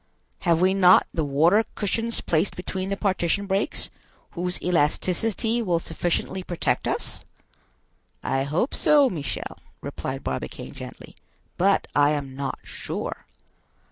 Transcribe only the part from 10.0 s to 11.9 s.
Barbicane gently, "but